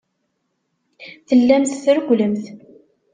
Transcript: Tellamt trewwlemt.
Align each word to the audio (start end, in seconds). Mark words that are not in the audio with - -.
Tellamt 1.27 1.75
trewwlemt. 1.83 2.45